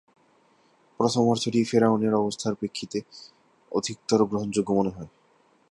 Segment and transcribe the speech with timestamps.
[0.99, 2.99] প্রথম অর্থটি ফিরআউনের অবস্থার প্রেক্ষিতে
[3.71, 5.09] অধিকতর গ্রহণযোগ্য মনে হয়।